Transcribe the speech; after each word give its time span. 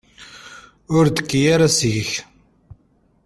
Ur 0.97 1.05
d-tekki 1.07 1.41
ara 1.53 1.67
seg-k. 1.77 2.11